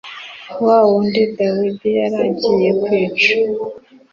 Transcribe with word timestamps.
wa 0.65 0.77
wundi 0.87 1.21
dawidi 1.37 1.89
yari 1.99 2.17
agiye 2.29 2.69
kwica 2.83 3.33